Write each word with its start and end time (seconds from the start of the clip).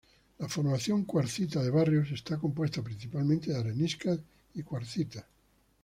La 0.39 0.47
Formación 0.49 1.05
Cuarcita 1.05 1.61
de 1.61 1.69
Barrios 1.69 2.09
está 2.09 2.39
compuesta 2.39 2.81
principalmente 2.81 3.51
de 3.53 3.59
areniscas 3.59 4.17
y 4.55 4.63
cuarcitas. 4.63 5.25